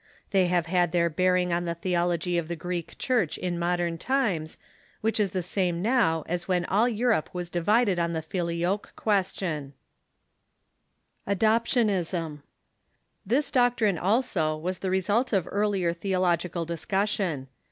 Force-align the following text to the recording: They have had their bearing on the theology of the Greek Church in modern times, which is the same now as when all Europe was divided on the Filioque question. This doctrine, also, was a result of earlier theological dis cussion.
They 0.31 0.47
have 0.47 0.65
had 0.65 0.93
their 0.93 1.11
bearing 1.11 1.53
on 1.53 1.65
the 1.65 1.75
theology 1.75 2.35
of 2.39 2.47
the 2.47 2.55
Greek 2.55 2.97
Church 2.97 3.37
in 3.37 3.59
modern 3.59 3.99
times, 3.99 4.57
which 5.01 5.19
is 5.19 5.29
the 5.29 5.43
same 5.43 5.79
now 5.79 6.23
as 6.25 6.47
when 6.47 6.65
all 6.65 6.89
Europe 6.89 7.29
was 7.33 7.51
divided 7.51 7.99
on 7.99 8.13
the 8.13 8.23
Filioque 8.23 8.95
question. 8.95 9.73
This 11.27 11.37
doctrine, 13.51 13.97
also, 13.99 14.57
was 14.57 14.83
a 14.83 14.89
result 14.89 15.33
of 15.33 15.47
earlier 15.51 15.93
theological 15.93 16.65
dis 16.65 16.83
cussion. 16.87 17.45